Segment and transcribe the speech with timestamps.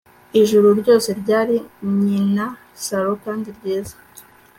[0.41, 1.57] Ijuru ryose ryari
[2.01, 3.95] nyinaisaro kandi ryiza